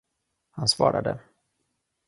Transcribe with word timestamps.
Han 0.51 0.67
svarade. 0.67 1.19